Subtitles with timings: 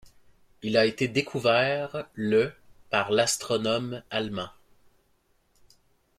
[0.63, 2.51] Il a été découvert le
[2.89, 4.49] par l'astronome allemand.